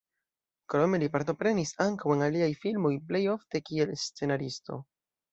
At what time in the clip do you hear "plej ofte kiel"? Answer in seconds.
3.11-3.93